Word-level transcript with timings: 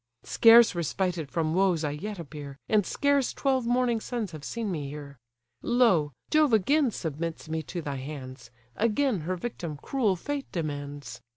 Scarce 0.23 0.73
respited 0.73 1.29
from 1.29 1.53
woes 1.53 1.83
I 1.83 1.91
yet 1.91 2.17
appear, 2.17 2.57
And 2.67 2.87
scarce 2.87 3.33
twelve 3.33 3.67
morning 3.67 3.99
suns 4.01 4.31
have 4.31 4.43
seen 4.43 4.71
me 4.71 4.89
here; 4.89 5.19
Lo! 5.61 6.11
Jove 6.31 6.53
again 6.53 6.89
submits 6.89 7.47
me 7.47 7.61
to 7.61 7.83
thy 7.83 7.97
hands, 7.97 8.49
Again, 8.75 9.19
her 9.29 9.35
victim 9.35 9.77
cruel 9.77 10.15
Fate 10.15 10.51
demands! 10.51 11.21